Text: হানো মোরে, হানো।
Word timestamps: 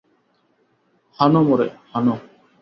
হানো 1.19 1.41
মোরে, 1.43 1.67
হানো। 1.91 2.15